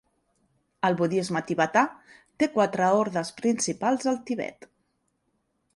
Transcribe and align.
El 0.87 0.95
budisme 1.01 1.41
tibetà 1.51 1.83
té 2.43 2.49
quatre 2.57 2.89
ordes 3.03 3.33
principals 3.43 4.11
al 4.15 4.21
Tibet. 4.31 4.69